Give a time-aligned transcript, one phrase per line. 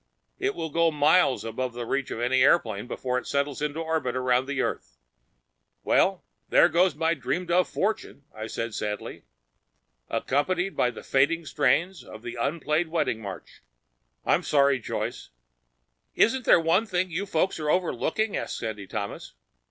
[0.39, 3.85] It will go miles beyond the reach of any airplane before it settles into an
[3.85, 4.97] orbit around earth."
[5.83, 9.25] "Well, there goes my dreamed of fortune," I said sadly.
[10.09, 13.61] "Accompanied by the fading strains of an unplayed wedding march.
[14.25, 15.29] I'm sorry, Joyce."
[16.15, 19.35] "Isn't there one thing you folks are overlooking?" asked Sandy Thomas.